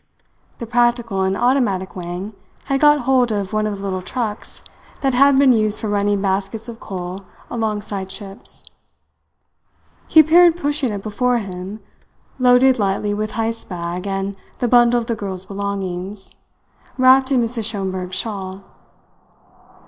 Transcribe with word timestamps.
The 0.57 0.65
practical 0.65 1.21
and 1.21 1.37
automatic 1.37 1.95
Wang 1.95 2.33
had 2.63 2.79
got 2.81 3.01
hold 3.01 3.31
of 3.31 3.53
one 3.53 3.67
of 3.67 3.77
the 3.77 3.83
little 3.83 4.01
trucks 4.01 4.63
that 5.01 5.13
had 5.13 5.37
been 5.37 5.53
used 5.53 5.79
for 5.79 5.89
running 5.89 6.19
baskets 6.19 6.67
of 6.67 6.79
coal 6.79 7.23
alongside 7.51 8.09
ships. 8.11 8.63
He 10.07 10.21
appeared 10.21 10.57
pushing 10.57 10.91
it 10.91 11.03
before 11.03 11.37
him, 11.37 11.81
loaded 12.39 12.79
lightly 12.79 13.13
with 13.13 13.33
Heyst's 13.33 13.63
bag 13.65 14.07
and 14.07 14.35
the 14.57 14.67
bundle 14.67 14.99
of 15.01 15.05
the 15.05 15.13
girl's 15.13 15.45
belongings, 15.45 16.33
wrapped 16.97 17.31
in 17.31 17.39
Mrs. 17.39 17.65
Schomberg's 17.65 18.15
shawl. 18.15 18.63